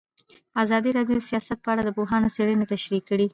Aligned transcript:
ازادي 0.63 0.89
راډیو 0.97 1.15
د 1.17 1.21
سیاست 1.29 1.57
په 1.61 1.69
اړه 1.73 1.81
د 1.85 1.89
پوهانو 1.97 2.33
څېړنې 2.35 2.65
تشریح 2.73 3.01
کړې. 3.09 3.27